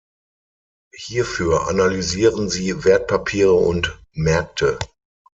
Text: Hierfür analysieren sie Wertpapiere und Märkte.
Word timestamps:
Hierfür 0.97 1.67
analysieren 1.67 2.49
sie 2.49 2.83
Wertpapiere 2.85 3.53
und 3.53 4.01
Märkte. 4.13 4.79